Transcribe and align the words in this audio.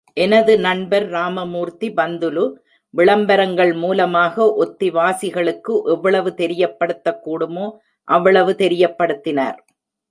எனது 0.17 0.53
நண்பர் 0.59 1.05
ராமமூர்த்தி 1.09 1.87
பந்துலு, 1.89 2.45
விளம்பரங்கள் 2.93 3.73
மூலமாக 3.73 4.45
ஒத்தி 4.55 4.89
வாசிகளுக்கு 4.89 5.75
எவ்வளவு 5.85 6.29
தெரியப்படுத்தக்கூடுமோ 6.37 7.67
அவ்வளவு 8.07 8.51
தெரியப்படுத்தினார். 8.57 9.59